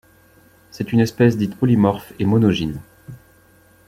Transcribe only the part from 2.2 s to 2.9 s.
monogyne.